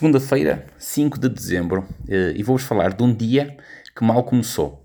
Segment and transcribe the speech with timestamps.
[0.00, 3.54] Segunda-feira, 5 de dezembro, eh, e vou-vos falar de um dia
[3.94, 4.82] que mal começou.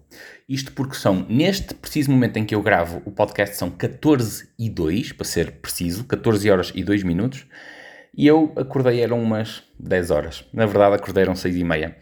[0.47, 4.69] Isto porque são, neste preciso momento em que eu gravo o podcast, são 14 e
[4.69, 7.45] 2, para ser preciso, 14 horas e 2 minutos,
[8.13, 10.43] e eu acordei, eram umas 10 horas.
[10.51, 11.95] Na verdade, acordei, eram 6 e meia.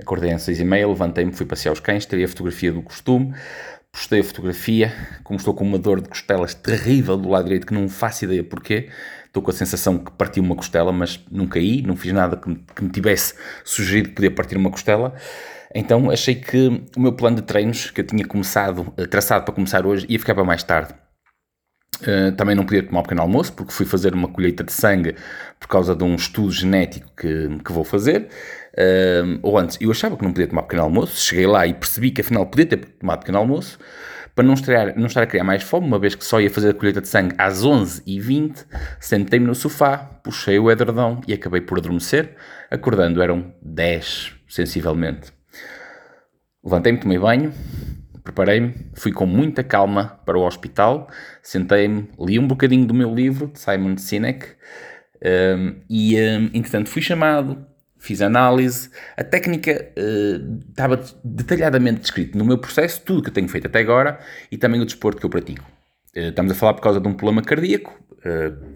[0.00, 3.34] Acordei às 6 e meia, levantei-me, fui passear os cães, tirei a fotografia do costume,
[3.92, 4.90] postei a fotografia,
[5.22, 8.42] como estou com uma dor de costelas terrível do lado direito, que não faço ideia
[8.42, 8.88] porquê,
[9.34, 12.48] estou com a sensação que parti uma costela, mas não caí, não fiz nada que
[12.48, 13.34] me, que me tivesse
[13.64, 15.12] sugerido podia partir uma costela.
[15.74, 19.52] Então achei que o meu plano de treinos que eu tinha começado, eh, traçado para
[19.52, 20.94] começar hoje, ia ficar para mais tarde.
[22.00, 25.14] Uh, também não podia tomar um pequeno almoço porque fui fazer uma colheita de sangue
[25.60, 28.28] por causa de um estudo genético que, que vou fazer.
[28.74, 32.10] Uh, ou antes, eu achava que não podia tomar pequeno almoço, cheguei lá e percebi
[32.12, 33.78] que afinal podia ter tomado pequeno almoço
[34.34, 36.70] para não estar, não estar a criar mais fome, uma vez que só ia fazer
[36.70, 38.66] a colheita de sangue às 11h20,
[38.98, 42.34] sentei-me no sofá, puxei o edredom e acabei por adormecer.
[42.70, 45.32] Acordando eram 10, sensivelmente.
[46.64, 47.52] Levantei-me, tomei banho,
[48.24, 51.08] preparei-me, fui com muita calma para o hospital,
[51.42, 54.46] sentei-me, li um bocadinho do meu livro, de Simon Sinek,
[55.24, 57.64] um, e, um, entretanto, fui chamado,
[58.04, 63.48] fiz análise, a técnica uh, estava detalhadamente descrita no meu processo, tudo que eu tenho
[63.48, 64.20] feito até agora
[64.52, 65.64] e também o desporto que eu pratico.
[66.14, 68.74] Uh, estamos a falar por causa de um problema cardíaco uh,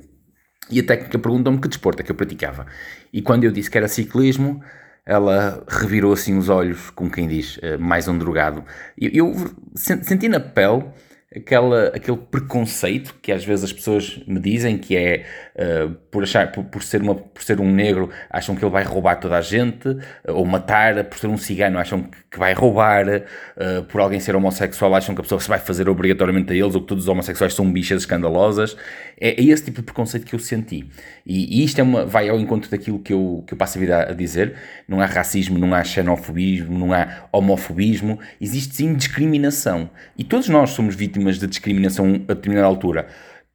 [0.71, 2.67] e a técnica perguntou-me que desporto é que eu praticava.
[3.13, 4.63] E quando eu disse que era ciclismo,
[5.05, 8.63] ela revirou assim os olhos, como quem diz, mais um drogado.
[8.99, 10.85] Eu, eu senti na pele
[11.35, 16.51] aquela, aquele preconceito que às vezes as pessoas me dizem que é uh, por achar
[16.51, 19.43] por, por, ser uma, por ser um negro acham que ele vai roubar toda a
[19.43, 19.99] gente uh,
[20.29, 24.35] ou matar por ser um cigano acham que, que vai roubar uh, por alguém ser
[24.35, 27.09] homossexual acham que a pessoa se vai fazer obrigatoriamente a eles ou que todos os
[27.09, 28.75] homossexuais são bichas escandalosas.
[29.21, 30.89] É, é esse tipo de preconceito que eu senti.
[31.27, 33.81] E, e, isto é uma, vai ao encontro daquilo que eu, que eu passo a
[33.81, 34.55] vida a dizer.
[34.87, 38.19] Não há racismo, não há xenofobismo não há homofobismo.
[38.41, 39.91] Existe sim discriminação.
[40.17, 43.09] E todos nós somos vítimas vítimas de discriminação a determinada altura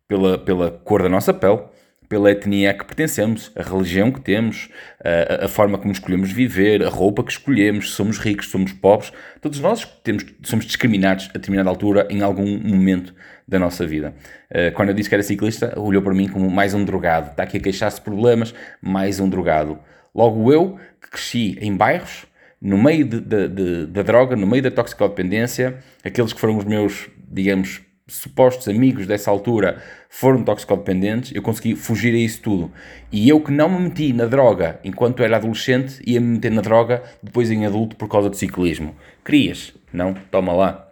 [0.07, 1.62] pela, pela cor da nossa pele,
[2.09, 4.69] pela etnia a que pertencemos, a religião que temos,
[5.03, 9.59] a, a, forma como escolhemos viver, a roupa que escolhemos, somos ricos, somos pobres, todos
[9.59, 13.16] nós temos, somos discriminados a determinada altura em algum momento
[13.47, 14.13] da nossa vida.
[14.51, 17.44] Uh, quando eu disse que era ciclista, olhou para mim como mais um drogado, está
[17.44, 19.80] aqui a queixar-se de problemas, mais um drogado.
[20.13, 22.28] Logo eu, que cresci em bairros,
[22.62, 28.68] no meio da droga, no meio da toxicodependência, aqueles que foram os meus digamos, supostos
[28.68, 32.72] amigos dessa altura foram toxicodependentes, eu consegui fugir a isso tudo.
[33.12, 36.62] E eu que não me meti na droga enquanto era adolescente, ia me meter na
[36.62, 38.96] droga depois em adulto por causa do ciclismo.
[39.24, 39.74] Querias?
[39.92, 40.14] Não?
[40.30, 40.88] Toma lá.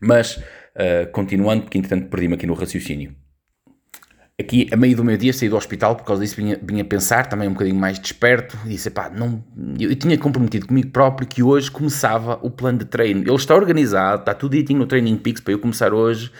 [0.00, 3.14] Mas, uh, continuando, porque entretanto perdi-me aqui no raciocínio
[4.38, 7.26] aqui a meio do meu dia saí do hospital por causa disso vinha, vinha pensar
[7.26, 9.44] também um bocadinho mais desperto e disse pá, não,
[9.78, 13.22] eu, eu, tinha comprometido comigo próprio que hoje começava o plano de treino.
[13.22, 16.32] Ele está organizado, está tudo direitinho no Training Peaks para eu começar hoje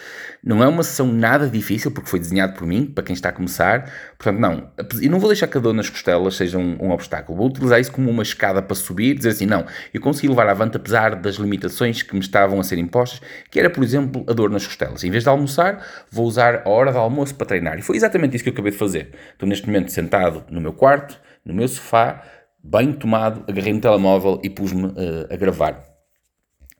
[0.45, 3.31] não é uma sessão nada difícil porque foi desenhado por mim, para quem está a
[3.31, 3.91] começar.
[4.17, 4.69] Portanto não,
[5.01, 7.79] eu não vou deixar que a dor nas costelas seja um, um obstáculo, vou utilizar
[7.79, 11.35] isso como uma escada para subir, dizer assim, não, eu consegui levar avante apesar das
[11.35, 15.03] limitações que me estavam a ser impostas, que era por exemplo a dor nas costelas,
[15.03, 17.81] em vez de almoçar vou usar a hora de almoço para treinar.
[17.81, 19.11] Foi exatamente isso que eu acabei de fazer.
[19.33, 22.23] Estou neste momento sentado no meu quarto, no meu sofá,
[22.63, 25.83] bem tomado, agarrei no telemóvel e pus-me uh, a gravar.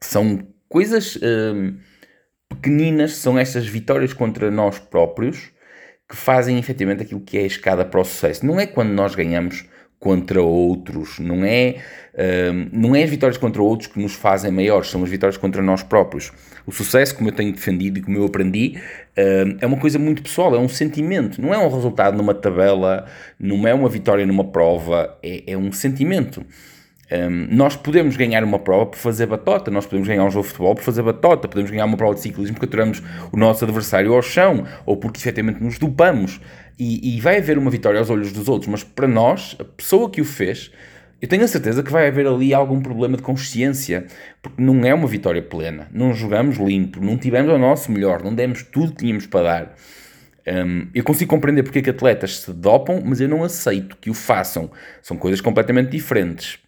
[0.01, 1.75] São coisas uh,
[2.49, 5.51] pequeninas, são estas vitórias contra nós próprios
[6.07, 8.45] que fazem efetivamente aquilo que é a escada para o sucesso.
[8.45, 9.65] Não é quando nós ganhamos
[9.99, 11.77] contra outros, não é,
[12.13, 15.63] uh, não é as vitórias contra outros que nos fazem maiores, são as vitórias contra
[15.63, 16.31] nós próprios.
[16.67, 20.21] O sucesso, como eu tenho defendido e como eu aprendi, uh, é uma coisa muito
[20.21, 23.07] pessoal, é um sentimento, não é um resultado numa tabela,
[23.39, 26.45] não é uma vitória numa prova, é, é um sentimento.
[27.11, 30.49] Um, nós podemos ganhar uma prova por fazer batota, nós podemos ganhar um jogo de
[30.49, 34.11] futebol por fazer batota, podemos ganhar uma prova de ciclismo porque aturamos o nosso adversário
[34.11, 36.41] ao chão ou porque efetivamente nos dopamos
[36.79, 40.09] e, e, vai haver uma vitória aos olhos dos outros, mas para nós, a pessoa
[40.09, 40.71] que o fez,
[41.21, 44.07] eu tenho a certeza que vai haver ali algum problema de consciência,
[44.41, 48.33] porque não é uma vitória plena, não jogamos limpo, não tivemos o nosso melhor, não
[48.33, 49.75] demos tudo que tínhamos para dar.
[50.47, 54.09] Um, eu consigo compreender porque é que atletas se dopam, mas eu não aceito que
[54.09, 54.69] o façam.
[55.01, 56.59] São coisas completamente diferentes.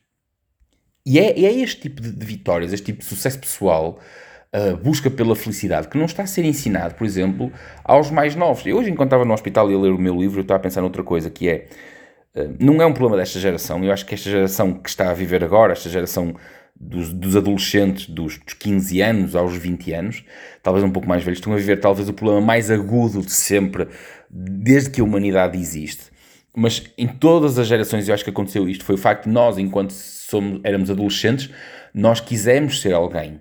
[1.07, 3.97] E é, é este tipo de, de, vitórias, este tipo de sucesso pessoal,
[4.53, 7.49] uh, busca pela felicidade, que não está a ser ensinado, por exemplo,
[7.81, 8.65] aos mais novos.
[8.65, 10.61] Eu hoje, enquanto estava no hospital e a ler o meu livro, eu estava a
[10.61, 11.67] pensar noutra coisa, que é,
[12.35, 15.13] uh, não é um problema desta geração, eu acho que esta geração que está a
[15.13, 16.35] viver agora, esta geração
[16.75, 20.25] dos, dos adolescentes dos, dos 15 anos aos 20 anos,
[20.61, 23.87] talvez um pouco mais velhos, estão a viver talvez o problema mais agudo de sempre,
[24.29, 26.17] desde que a humanidade existe
[26.59, 29.59] mas em todas as gerações eu acho que aconteceu isto, foi o facto de nós,
[29.59, 29.93] enquanto
[30.29, 31.49] somos, éramos adolescentes,
[31.93, 33.39] nós quisemos ser alguém.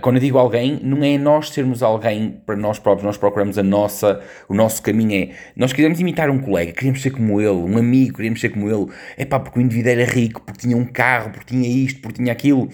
[0.00, 3.62] Quando eu digo alguém, não é nós sermos alguém para nós próprios, nós procuramos a
[3.62, 7.78] nossa, o nosso caminho é, nós queremos imitar um colega, queríamos ser como ele, um
[7.78, 10.84] amigo, queríamos ser como ele, é pá, porque o indivíduo era rico, porque tinha um
[10.84, 12.68] carro, porque tinha isto, porque tinha aquilo,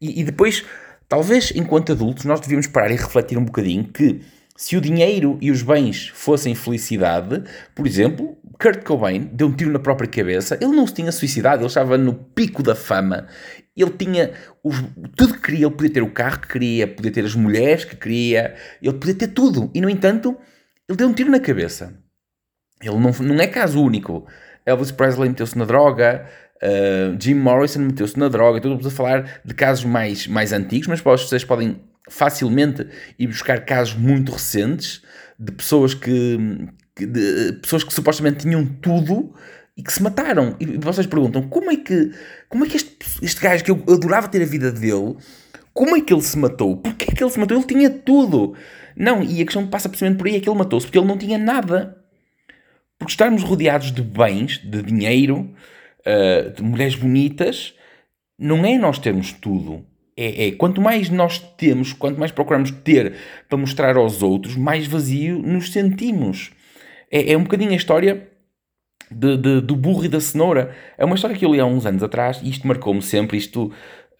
[0.00, 0.64] e, e depois,
[1.08, 4.20] talvez enquanto adultos, nós devíamos parar e refletir um bocadinho que
[4.60, 9.72] se o dinheiro e os bens fossem felicidade, por exemplo, Kurt Cobain deu um tiro
[9.72, 13.26] na própria cabeça, ele não se tinha suicidado, ele estava no pico da fama,
[13.74, 14.76] ele tinha os,
[15.16, 17.96] tudo que queria, ele podia ter o carro que queria, podia ter as mulheres que
[17.96, 20.36] queria, ele podia ter tudo, e no entanto,
[20.86, 21.98] ele deu um tiro na cabeça.
[22.82, 24.26] Ele não, não é caso único.
[24.66, 26.26] Elvis Presley meteu-se na droga,
[26.62, 31.00] uh, Jim Morrison meteu-se na droga, estamos a falar de casos mais, mais antigos, mas
[31.00, 32.86] vocês podem facilmente
[33.18, 35.02] ir buscar casos muito recentes
[35.38, 36.38] de pessoas que,
[36.94, 39.34] que de, pessoas que supostamente tinham tudo
[39.76, 40.56] e que se mataram.
[40.60, 42.12] E vocês perguntam como é que,
[42.48, 45.16] como é que este, este gajo que eu adorava ter a vida dele,
[45.72, 46.76] como é que ele se matou?
[46.76, 47.56] Porquê é que ele se matou?
[47.56, 48.54] Ele tinha tudo.
[48.96, 51.16] Não, e a questão passa precisamente por aí é que ele matou-se porque ele não
[51.16, 51.96] tinha nada.
[52.98, 55.54] Porque estarmos rodeados de bens, de dinheiro,
[56.00, 57.74] uh, de mulheres bonitas,
[58.38, 59.86] não é nós termos tudo.
[60.16, 63.14] É, é, quanto mais nós temos, quanto mais procuramos ter
[63.48, 66.50] para mostrar aos outros, mais vazio nos sentimos.
[67.10, 68.28] É, é um bocadinho a história
[69.10, 70.74] de, de, do burro e da cenoura.
[70.96, 73.36] É uma história que eu li há uns anos atrás e isto marcou-me sempre.
[73.36, 73.72] Isto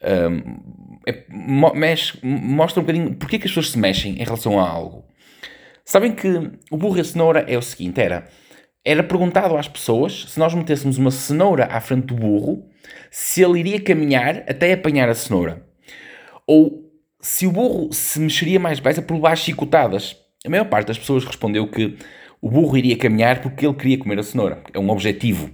[0.03, 1.25] um, é,
[1.75, 5.05] mexe, mostra um bocadinho porque é que as pessoas se mexem em relação a algo.
[5.85, 6.29] Sabem que
[6.71, 8.29] o burro e a cenoura é o seguinte: era,
[8.85, 12.65] era perguntado às pessoas se nós metêssemos uma cenoura à frente do burro,
[13.11, 15.70] se ele iria caminhar até apanhar a cenoura
[16.51, 20.17] ou se o burro se mexeria mais depressa por levar chicotadas.
[20.45, 21.97] A maior parte das pessoas respondeu que
[22.43, 24.61] o burro iria caminhar porque ele queria comer a cenoura.
[24.75, 25.49] É um objetivo.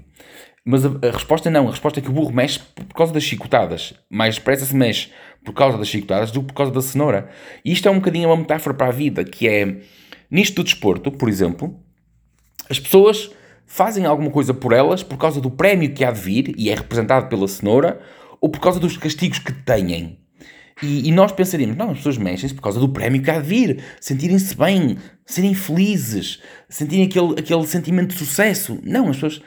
[0.65, 1.69] Mas a, a resposta não.
[1.69, 3.93] A resposta é que o burro mexe por causa das chicotadas.
[4.09, 5.11] Mais depressa se mexe
[5.45, 7.29] por causa das chicotadas do que por causa da cenoura.
[7.63, 9.77] E isto é um bocadinho uma metáfora para a vida, que é,
[10.31, 11.79] nisto do desporto, por exemplo,
[12.71, 13.31] as pessoas
[13.67, 16.75] fazem alguma coisa por elas por causa do prémio que há de vir, e é
[16.75, 18.01] representado pela cenoura,
[18.41, 20.26] ou por causa dos castigos que têm.
[20.83, 23.49] E, e, nós pensaríamos, não, as pessoas mexem-se por causa do prémio que há de
[23.49, 28.79] vir, sentirem-se bem, serem felizes, sentirem aquele, aquele sentimento de sucesso.
[28.83, 29.43] Não, as pessoas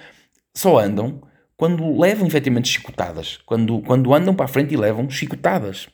[0.56, 1.22] só andam
[1.56, 5.88] quando levam efetivamente chicotadas, quando, quando andam para a frente e levam chicotadas.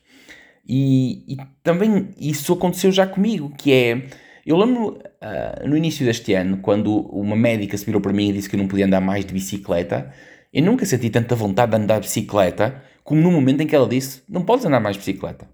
[0.66, 4.06] E, e também isso aconteceu já comigo, que é,
[4.46, 8.32] eu lembro uh, no início deste ano, quando uma médica se virou para mim e
[8.34, 10.12] disse que eu não podia andar mais de bicicleta,
[10.52, 13.88] eu nunca senti tanta vontade de andar de bicicleta como no momento em que ela
[13.88, 15.48] disse: não podes andar mais de bicicleta.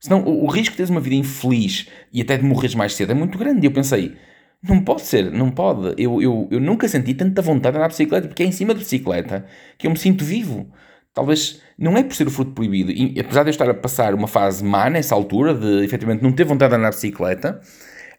[0.00, 3.12] Senão o, o risco de teres uma vida infeliz e até de morreres mais cedo
[3.12, 3.64] é muito grande.
[3.64, 4.16] E eu pensei:
[4.60, 5.94] não pode ser, não pode.
[5.96, 8.74] Eu, eu, eu nunca senti tanta vontade de andar de bicicleta porque é em cima
[8.74, 9.46] de bicicleta
[9.78, 10.70] que eu me sinto vivo.
[11.14, 14.14] Talvez não é por ser o fruto proibido, e, apesar de eu estar a passar
[14.14, 17.60] uma fase má nessa altura, de efetivamente não ter vontade de andar de bicicleta,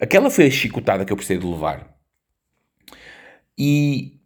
[0.01, 1.95] aquela foi a chicotada que eu precisei de levar.
[3.57, 4.19] E,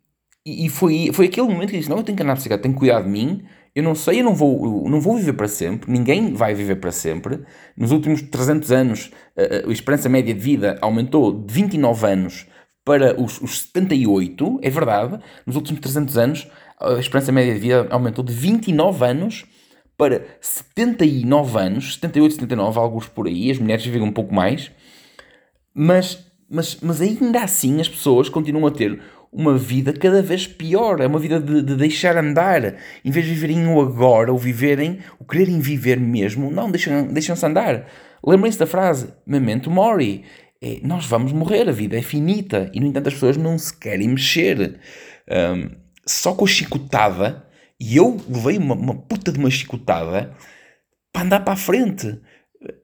[0.46, 2.64] e foi, foi aquele momento que eu disse: Não, eu tenho que andar de bicicleta,
[2.64, 3.44] tenho que cuidar de mim,
[3.75, 6.75] eu não sei, eu não vou, eu não vou viver para sempre, ninguém vai viver
[6.75, 7.40] para sempre.
[7.75, 12.46] Nos últimos 300 anos, a, a esperança média de vida aumentou de 29 anos
[12.86, 15.20] para os, os 78, é verdade.
[15.46, 16.48] Nos últimos 300 anos,
[16.80, 19.46] a esperança média de vida aumentou de 29 anos
[19.98, 24.72] para 79 anos, 78, 79, alguns por aí, as mulheres vivem um pouco mais,
[25.74, 29.00] mas, mas, mas ainda assim as pessoas continuam a ter
[29.34, 31.02] uma vida cada vez pior.
[31.02, 32.75] É uma vida de, de deixar andar.
[33.04, 37.36] Em vez de viverem o agora, ou viverem, o quererem viver mesmo, não, deixam-se deixam
[37.44, 37.88] andar.
[38.25, 40.24] Lembrem-se da frase, memento mori.
[40.62, 42.70] É, nós vamos morrer, a vida é finita.
[42.74, 44.80] E, no entanto, as pessoas não se querem mexer.
[45.30, 47.46] Um, só com a chicotada,
[47.80, 50.36] e eu levei uma, uma puta de uma chicotada
[51.12, 52.20] para andar para a frente.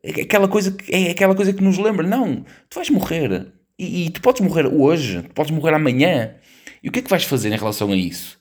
[0.03, 4.09] É aquela coisa é aquela coisa que nos lembra, não, tu vais morrer e, e,
[4.09, 6.36] tu podes morrer hoje, tu podes morrer amanhã.
[6.83, 8.38] E o que é que vais fazer em relação a isso?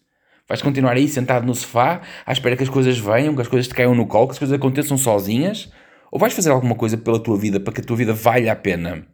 [0.48, 3.68] Vais continuar aí sentado no sofá, à espera que as coisas venham, que as coisas
[3.68, 5.70] te caiam no colo, que as coisas aconteçam sozinhas?
[6.10, 8.56] Ou vais fazer alguma coisa pela tua vida para que a tua vida valha a
[8.56, 9.06] pena?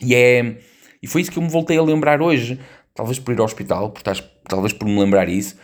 [0.00, 0.58] E é.
[1.02, 2.60] E foi isso que eu me voltei a lembrar hoje.
[2.94, 5.56] Talvez por ir ao hospital, por estás, talvez por me lembrar isso,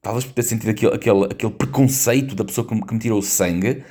[0.00, 3.18] talvez por ter sentido aquele, aquele, aquele preconceito da pessoa que me, que me tirou
[3.18, 3.84] o sangue,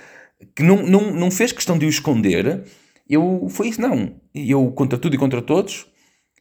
[0.56, 2.64] que não, não, não fez questão de o esconder
[3.10, 4.16] eu foi isso, não.
[4.34, 5.88] Eu, contra tudo e contra todos,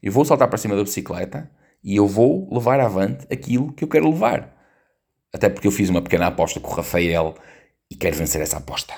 [0.02, 1.50] eu vou saltar para cima da bicicleta
[1.82, 4.54] e eu vou levar avante aquilo que eu quero levar.
[5.32, 7.34] Até porque eu fiz uma pequena aposta com o Rafael
[7.90, 8.94] e quero vencer essa aposta.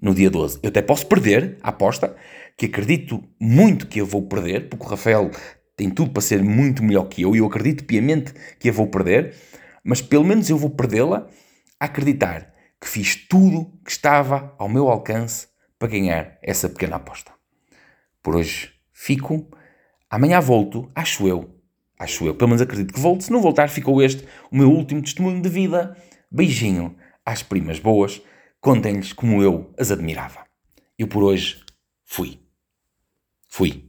[0.00, 0.58] No dia 12.
[0.62, 2.16] Eu até posso perder a aposta,
[2.56, 5.30] que acredito muito que eu vou perder, porque o Rafael
[5.76, 8.86] tem tudo para ser muito melhor que eu e eu acredito piamente que a vou
[8.88, 9.34] perder,
[9.84, 11.28] mas pelo menos eu vou perdê-la
[11.78, 15.48] a acreditar que fiz tudo que estava ao meu alcance
[15.78, 17.32] para ganhar essa pequena aposta.
[18.22, 19.48] Por hoje fico.
[20.10, 21.60] Amanhã volto, acho eu.
[21.98, 22.34] Acho eu.
[22.34, 23.24] Pelo menos acredito que volte.
[23.24, 25.96] Se não voltar, ficou este o meu último testemunho de vida.
[26.30, 28.20] Beijinho às primas boas.
[28.60, 30.46] Contem-lhes como eu as admirava.
[30.98, 31.62] Eu por hoje
[32.04, 32.40] fui.
[33.48, 33.88] Fui.